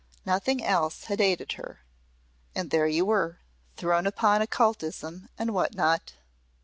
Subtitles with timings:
[0.25, 1.81] Nothing else had aided her.
[2.55, 3.37] And there you were
[3.77, 6.13] thrown upon occultism and what not!